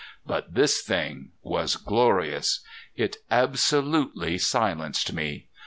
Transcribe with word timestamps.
But 0.25 0.55
this 0.55 0.81
thing 0.81 1.29
was 1.43 1.75
glorious. 1.75 2.61
It 2.95 3.17
absolutely 3.29 4.39
silenced 4.39 5.13
me. 5.13 5.45